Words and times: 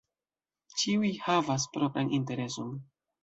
Ĉiuj 0.83 1.11
havas 1.27 1.67
propran 1.77 2.11
intereson. 2.21 2.73